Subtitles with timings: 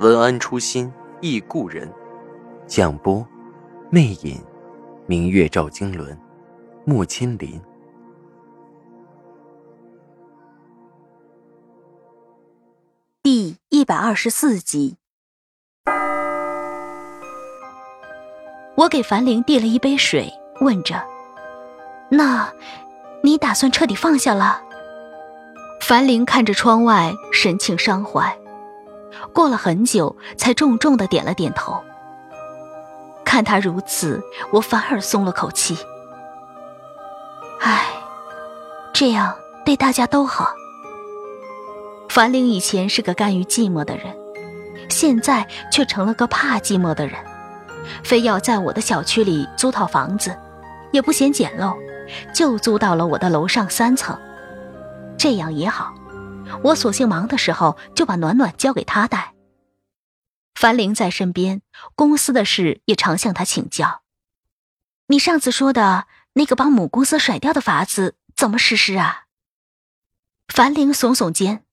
[0.00, 1.90] 文安初心忆故人，
[2.66, 3.24] 蒋波，
[3.90, 4.42] 魅影，
[5.06, 6.18] 明月照经纶，
[6.84, 7.60] 木千林。
[13.22, 14.96] 第一百二十四集，
[18.76, 20.28] 我给樊玲递了一杯水，
[20.60, 21.00] 问着
[22.10, 22.52] ：“那，
[23.22, 24.60] 你打算彻底放下了？”
[25.80, 28.36] 樊玲看着窗外，神情伤怀。
[29.32, 31.82] 过了很久，才重重的点了点头。
[33.24, 35.76] 看他如此，我反而松了口气。
[37.60, 37.86] 唉，
[38.92, 39.34] 这样
[39.64, 40.52] 对大家都好。
[42.08, 44.14] 樊玲以前是个甘于寂寞的人，
[44.88, 47.18] 现在却成了个怕寂寞的人，
[48.04, 50.36] 非要在我的小区里租套房子，
[50.92, 51.74] 也不嫌简陋，
[52.32, 54.16] 就租到了我的楼上三层。
[55.18, 55.92] 这样也好。
[56.62, 59.34] 我索性忙的时候就把暖暖交给他带。
[60.54, 61.62] 樊玲在身边，
[61.94, 64.02] 公司的事也常向他请教。
[65.08, 69.24] 你上次说的那个把母公司甩掉的法子怎么实施啊？
[70.48, 71.64] 樊玲耸耸肩，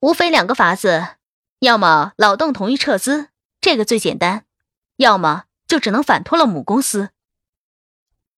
[0.00, 1.16] 无非两个法子，
[1.60, 3.28] 要么老邓同意撤资，
[3.60, 4.44] 这个最简单；
[4.96, 7.10] 要么就只能反托了母公司。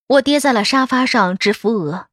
[0.09, 2.09] 我跌在了沙发上，直扶额。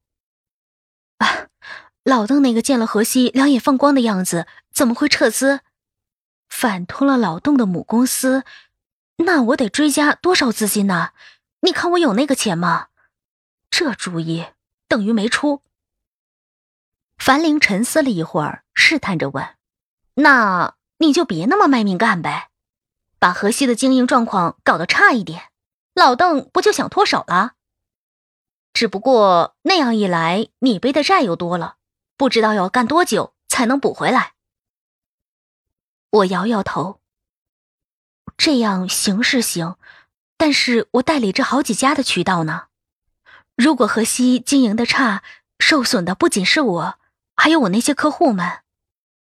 [2.04, 5.60] 老邓那个见了荷西两眼放光的样子，怎么会撤资？
[6.50, 8.44] 反托了老邓的母公司，
[9.16, 11.12] 那我得追加多少资金呢？
[11.60, 12.88] 你看我有那个钱吗？
[13.70, 14.44] 这主意
[14.86, 15.62] 等于没出。
[17.16, 19.56] 樊玲沉思了一会儿，试探着问
[20.16, 22.50] ：“那你就别那么卖命干呗，
[23.18, 25.44] 把河西的经营状况搞得差一点，
[25.94, 27.54] 老邓不就想脱手了？
[28.74, 31.76] 只不过那样一来，你背的债又多了。”
[32.16, 34.34] 不知道要干多久才能补回来。
[36.10, 37.00] 我摇摇头。
[38.36, 39.76] 这样行是行，
[40.36, 42.66] 但是我代理着好几家的渠道呢。
[43.56, 45.22] 如果河西经营的差，
[45.58, 46.98] 受损的不仅是我，
[47.36, 48.60] 还有我那些客户们。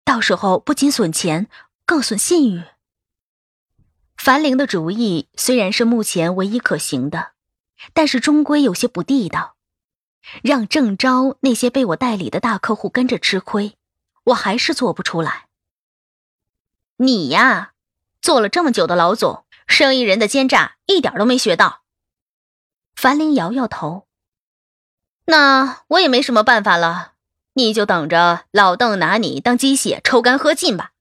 [0.04, 1.48] 到时候不仅损钱，
[1.84, 2.64] 更损信誉。
[4.16, 7.32] 樊玲的主意虽然是目前唯一可行的，
[7.92, 9.57] 但是终归有些不地道。
[10.42, 13.76] 让郑昭那些被我代理的大客户跟着吃亏，
[14.24, 15.46] 我还是做不出来。
[16.96, 17.72] 你呀，
[18.20, 21.82] 做了这么久的老总，生意人的奸诈一点都没学到。
[22.96, 24.06] 樊玲摇摇头。
[25.26, 27.12] 那我也没什么办法了，
[27.54, 30.92] 你就等着老邓拿你当鸡血抽干喝尽吧。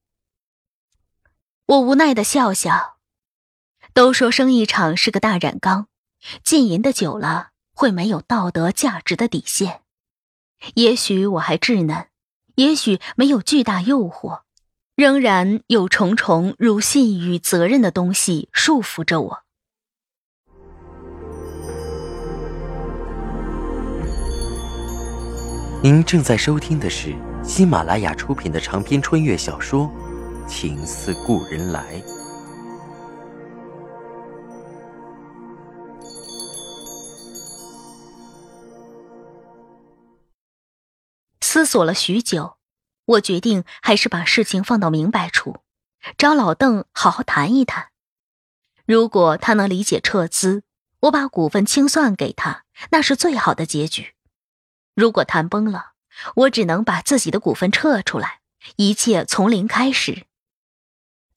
[1.66, 2.98] 我无奈的笑笑。
[3.94, 5.88] 都说生意场是个大染缸，
[6.44, 7.50] 浸淫的久了。
[7.78, 9.82] 会没有道德价值的底线，
[10.74, 12.08] 也许我还稚嫩，
[12.56, 14.40] 也许没有巨大诱惑，
[14.96, 19.44] 仍然有重重如信与、责任的东西束缚着我。
[25.84, 29.86] 您正在收听的是喜马拉雅出品的长篇穿越小说
[30.48, 32.02] 《情似故人来》。
[41.50, 42.58] 思索了许久，
[43.06, 45.62] 我决定还是把事情放到明白处，
[46.18, 47.88] 找老邓好好谈一谈。
[48.86, 50.64] 如果他能理解撤资，
[51.00, 54.14] 我把股份清算给他，那是最好的结局。
[54.94, 55.94] 如果谈崩了，
[56.36, 58.42] 我只能把自己的股份撤出来，
[58.76, 60.26] 一切从零开始。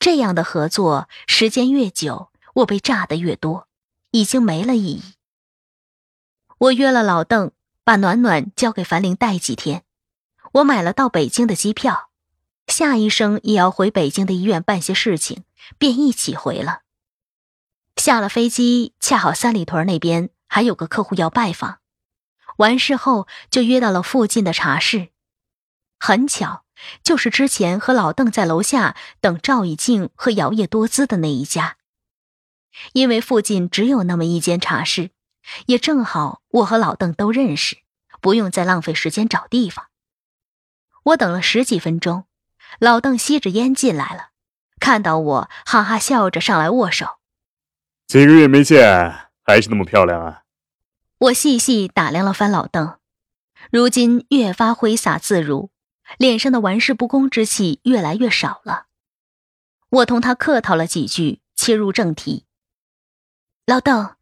[0.00, 3.68] 这样的合作时间越久，我被炸的越多，
[4.10, 5.14] 已经没了意义。
[6.58, 7.52] 我约了老邓，
[7.84, 9.84] 把暖暖交给樊玲带几天。
[10.52, 12.10] 我买了到北京的机票，
[12.66, 15.44] 夏医生也要回北京的医院办些事情，
[15.78, 16.80] 便一起回了。
[17.96, 21.78] 下了飞机，恰好三里屯那边还有个客户要拜访，
[22.56, 25.10] 完事后就约到了附近的茶室。
[26.00, 26.64] 很巧，
[27.04, 31.76] 就是之前和老邓在楼下等赵以静和姚叶多姿的那一家。
[32.94, 35.10] 因为附近只有那么一间茶室，
[35.66, 37.78] 也正好我和老邓都认识，
[38.20, 39.89] 不用再浪费时间找地方。
[41.04, 42.26] 我等了十几分钟，
[42.78, 44.30] 老邓吸着烟进来了，
[44.78, 47.18] 看到我，哈哈笑着上来握手。
[48.06, 50.42] 几个月没见，还是那么漂亮啊！
[51.18, 52.98] 我细细打量了番老邓，
[53.70, 55.70] 如今越发挥洒自如，
[56.18, 58.86] 脸上的玩世不恭之气越来越少了。
[59.90, 62.46] 我同他客套了几句，切入正题。
[63.66, 64.16] 老邓，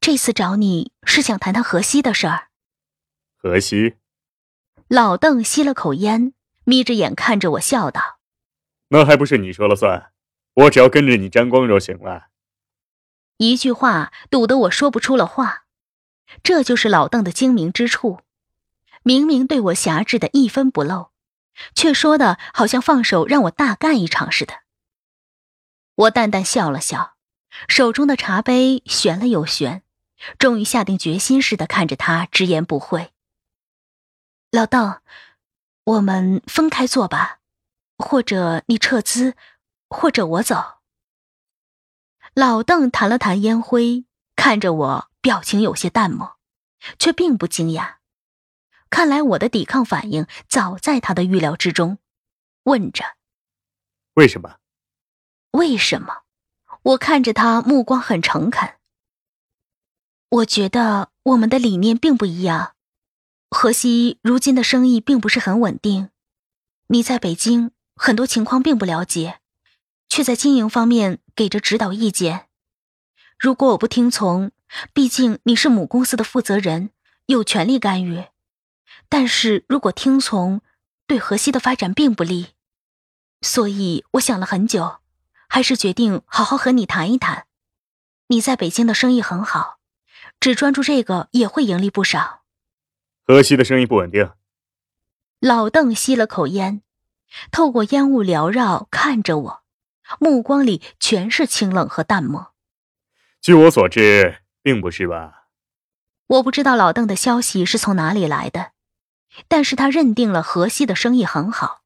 [0.00, 2.48] 这次找你是想谈谈河西的事儿。
[3.36, 3.96] 河西。
[4.88, 6.32] 老邓吸了口烟，
[6.64, 8.18] 眯着眼看着我，笑道
[8.88, 10.12] ：“那还不是你说了算？
[10.54, 12.28] 我只要跟着你沾光就行了。”
[13.36, 15.64] 一句话堵得我说不出了话。
[16.42, 18.20] 这就是老邓的精明之处，
[19.02, 21.10] 明明对我辖制的一分不漏，
[21.74, 24.54] 却说的好像放手让我大干一场似的。
[25.94, 27.14] 我淡淡笑了笑。
[27.66, 29.82] 手中的茶杯悬了又悬，
[30.38, 33.10] 终于下定决心似的看着他，直言不讳
[34.50, 35.02] ：“老邓，
[35.84, 37.40] 我们分开做吧，
[37.98, 39.36] 或者你撤资，
[39.90, 40.78] 或者我走。”
[42.32, 44.06] 老邓弹了弹烟灰，
[44.36, 46.38] 看着我，表情有些淡漠，
[46.98, 47.96] 却并不惊讶。
[48.88, 51.98] 看来我的抵抗反应早在他的预料之中，
[52.62, 53.04] 问着
[54.14, 54.56] ：“为什么？
[55.50, 56.22] 为什么？”
[56.82, 58.76] 我看着他，目光很诚恳。
[60.30, 62.76] 我觉得我们的理念并不一样。
[63.50, 66.10] 河西如今的生意并不是很稳定，
[66.88, 69.40] 你在北京很多情况并不了解，
[70.08, 72.48] 却在经营方面给着指导意见。
[73.38, 74.50] 如果我不听从，
[74.92, 76.90] 毕竟你是母公司的负责人，
[77.26, 78.30] 有权利干预；
[79.08, 80.60] 但是如果听从，
[81.06, 82.48] 对河西的发展并不利。
[83.40, 84.98] 所以我想了很久。
[85.50, 87.46] 还是决定好好和你谈一谈。
[88.26, 89.78] 你在北京的生意很好，
[90.38, 92.42] 只专注这个也会盈利不少。
[93.28, 94.32] 河西的生意不稳定。
[95.38, 96.80] 老邓吸了口烟，
[97.52, 99.62] 透过烟雾缭绕看着我，
[100.18, 102.54] 目光里全是清冷和淡漠。
[103.42, 105.48] 据我所知，并不是吧？
[106.26, 108.72] 我不知道老邓的消息是从哪里来的，
[109.46, 111.82] 但是他认定了河西的生意很好，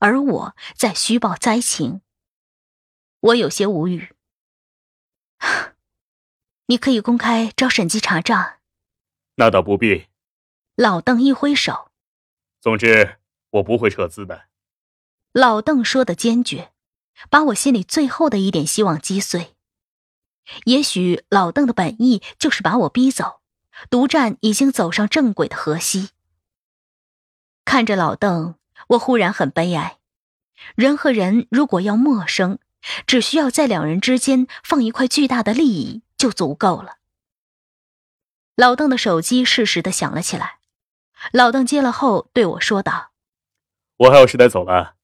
[0.00, 2.02] 而我在虚报灾情。
[3.20, 4.10] 我有些无语。
[6.68, 8.56] 你可以公开招审计查账。
[9.36, 10.08] 那倒不必。
[10.76, 11.92] 老邓一挥手。
[12.60, 13.18] 总之，
[13.50, 14.46] 我不会撤资的。
[15.32, 16.72] 老邓说的坚决，
[17.30, 19.54] 把我心里最后的一点希望击碎。
[20.64, 23.40] 也许老邓的本意就是把我逼走，
[23.88, 26.10] 独占已经走上正轨的河西。
[27.64, 28.56] 看着老邓，
[28.88, 29.98] 我忽然很悲哀。
[30.74, 32.58] 人和人如果要陌生，
[33.06, 36.96] 只需要在两人之间放一块巨大的利益就足够了。
[38.56, 40.58] 老邓的手机适时的响了起来，
[41.32, 43.12] 老邓接了后对我说道
[43.98, 44.94] ：“我还有事得走了，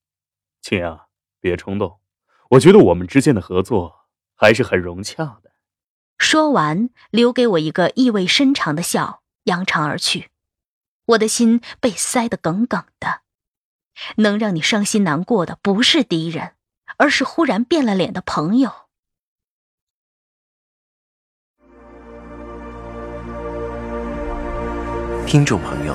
[0.61, 1.07] 青阳，
[1.41, 2.01] 别冲动，
[2.51, 5.53] 我觉得我们之间的合作还是很融洽的。”
[6.19, 10.31] 说完，留给我一个意味深长的笑，扬长而去。
[11.07, 13.23] 我的心被塞得梗梗的，
[14.17, 16.55] 能让你伤心难过的不是敌人。
[16.97, 18.71] 而是忽然变了脸的朋友。
[25.27, 25.95] 听众朋友，